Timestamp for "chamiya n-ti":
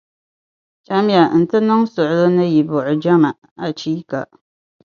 0.85-1.57